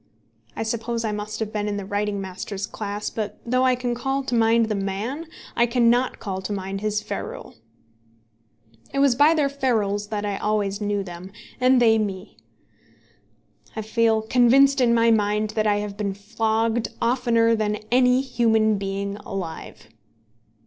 I 0.55 0.63
suppose 0.63 1.03
I 1.05 1.11
must 1.11 1.39
have 1.41 1.53
been 1.53 1.67
in 1.67 1.77
the 1.77 1.85
writing 1.85 2.19
master's 2.19 2.65
class, 2.65 3.11
but 3.11 3.37
though 3.45 3.63
I 3.65 3.75
can 3.75 3.93
call 3.93 4.23
to 4.23 4.33
mind 4.33 4.65
the 4.65 4.73
man, 4.73 5.27
I 5.55 5.67
cannot 5.67 6.17
call 6.17 6.41
to 6.41 6.51
mind 6.51 6.81
his 6.81 7.03
ferule. 7.03 7.57
It 8.91 8.97
was 8.97 9.13
by 9.13 9.35
their 9.35 9.47
ferules 9.47 10.07
that 10.09 10.25
I 10.25 10.37
always 10.37 10.81
knew 10.81 11.03
them, 11.03 11.31
and 11.59 11.79
they 11.79 11.99
me. 11.99 12.37
I 13.75 13.83
feel 13.83 14.23
convinced 14.23 14.81
in 14.81 14.95
my 14.95 15.11
mind 15.11 15.51
that 15.51 15.67
I 15.67 15.75
have 15.75 15.97
been 15.97 16.15
flogged 16.15 16.87
oftener 16.99 17.55
than 17.55 17.75
any 17.91 18.21
human 18.21 18.79
being 18.79 19.17
alive. 19.17 19.87